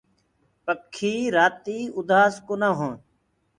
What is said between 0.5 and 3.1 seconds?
پکي رآتي اُدآس ڪونآ هوئينٚ۔